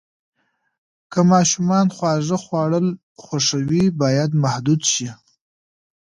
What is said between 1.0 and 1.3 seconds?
که